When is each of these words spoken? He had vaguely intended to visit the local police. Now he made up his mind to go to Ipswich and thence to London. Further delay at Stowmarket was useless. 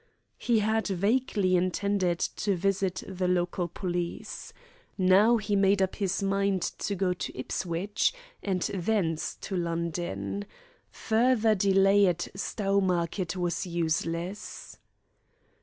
He 0.39 0.57
had 0.61 0.87
vaguely 0.87 1.55
intended 1.55 2.17
to 2.17 2.55
visit 2.55 3.03
the 3.07 3.27
local 3.27 3.67
police. 3.67 4.51
Now 4.97 5.37
he 5.37 5.55
made 5.55 5.79
up 5.79 5.97
his 5.97 6.23
mind 6.23 6.63
to 6.79 6.95
go 6.95 7.13
to 7.13 7.37
Ipswich 7.37 8.11
and 8.41 8.63
thence 8.63 9.35
to 9.41 9.55
London. 9.55 10.45
Further 10.89 11.53
delay 11.53 12.07
at 12.07 12.29
Stowmarket 12.35 13.35
was 13.35 13.67
useless. 13.67 14.79